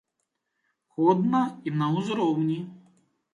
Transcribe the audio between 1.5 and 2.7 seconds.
і на ўзроўні.